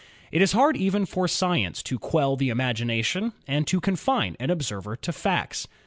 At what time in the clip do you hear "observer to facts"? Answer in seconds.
4.49-5.67